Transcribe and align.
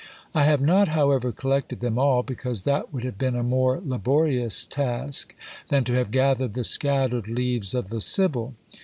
I 0.33 0.45
have 0.45 0.61
not, 0.61 0.87
however, 0.87 1.31
collected 1.31 1.79
them 1.79 1.99
all, 1.99 2.23
because 2.23 2.63
that 2.63 2.91
would 2.91 3.03
have 3.03 3.19
been 3.19 3.35
a 3.35 3.43
more 3.43 3.79
laborious 3.85 4.65
task 4.65 5.35
than 5.69 5.83
to 5.83 5.93
have 5.93 6.09
gathered 6.09 6.55
the 6.55 6.63
scattered 6.63 7.27
leaves 7.27 7.75
of 7.75 7.89
the 7.89 8.01
Sibyl. 8.01 8.55